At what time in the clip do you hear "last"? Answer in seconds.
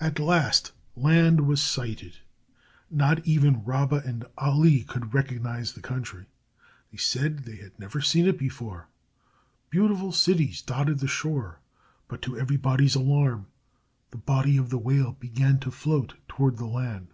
0.18-0.72